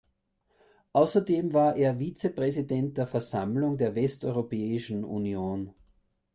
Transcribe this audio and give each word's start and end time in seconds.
Außerdem 0.93 1.53
war 1.53 1.75
er 1.75 1.97
Vizepräsident 1.99 2.97
der 2.97 3.05
Versammlung 3.05 3.77
der 3.77 3.93
Westeuropäischen 3.93 5.03
Union. 5.03 5.75